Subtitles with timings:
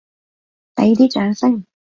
[0.73, 1.63] 畀啲掌聲！